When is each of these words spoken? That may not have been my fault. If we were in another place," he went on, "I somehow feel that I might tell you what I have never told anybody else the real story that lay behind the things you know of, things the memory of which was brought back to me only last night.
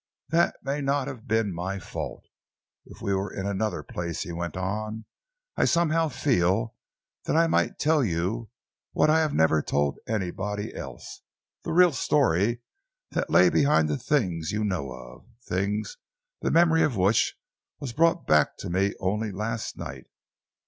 That 0.29 0.55
may 0.63 0.81
not 0.81 1.07
have 1.07 1.27
been 1.27 1.53
my 1.53 1.77
fault. 1.77 2.23
If 2.85 3.03
we 3.03 3.13
were 3.13 3.31
in 3.31 3.45
another 3.45 3.83
place," 3.83 4.23
he 4.23 4.31
went 4.31 4.57
on, 4.57 5.05
"I 5.55 5.65
somehow 5.65 6.07
feel 6.09 6.73
that 7.25 7.35
I 7.35 7.45
might 7.45 7.77
tell 7.77 8.03
you 8.03 8.49
what 8.93 9.11
I 9.11 9.19
have 9.19 9.35
never 9.35 9.61
told 9.61 9.99
anybody 10.07 10.73
else 10.73 11.21
the 11.63 11.71
real 11.71 11.91
story 11.91 12.63
that 13.11 13.29
lay 13.29 13.51
behind 13.51 13.89
the 13.89 13.97
things 13.99 14.49
you 14.51 14.63
know 14.63 14.91
of, 14.91 15.27
things 15.47 15.97
the 16.41 16.49
memory 16.49 16.81
of 16.81 16.97
which 16.97 17.35
was 17.79 17.93
brought 17.93 18.25
back 18.25 18.57
to 18.57 18.71
me 18.71 18.95
only 18.99 19.31
last 19.31 19.77
night. 19.77 20.07